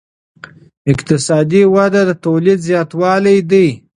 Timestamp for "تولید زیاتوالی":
2.25-3.37